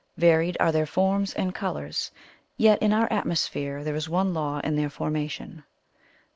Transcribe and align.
Varied 0.17 0.57
are 0.59 0.71
their 0.71 0.87
forms 0.87 1.31
and 1.35 1.53
colours, 1.53 2.09
yet 2.57 2.81
in 2.81 2.91
our 2.91 3.07
atmosphere 3.13 3.83
there 3.83 3.93
is 3.93 4.09
one 4.09 4.33
law 4.33 4.57
in 4.63 4.75
their 4.75 4.89
formation. 4.89 5.63